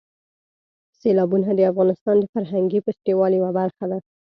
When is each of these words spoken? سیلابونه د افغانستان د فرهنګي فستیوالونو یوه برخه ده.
سیلابونه 0.99 1.49
د 1.55 1.61
افغانستان 1.71 2.15
د 2.19 2.23
فرهنګي 2.33 2.79
فستیوالونو 2.85 3.37
یوه 3.39 3.51
برخه 3.59 3.85
ده. 3.91 3.97